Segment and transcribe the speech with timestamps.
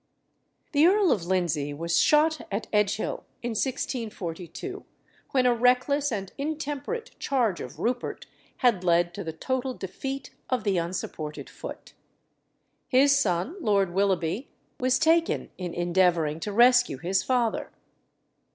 [0.71, 4.83] The Earl of Lindsey was shot at Edgehill in 1642,
[5.29, 8.25] when a reckless and intemperate charge of Rupert
[8.57, 11.93] had led to the total defeat of the unsupported foot.
[12.87, 17.69] His son, Lord Willoughby, was taken in endeavouring to rescue his father.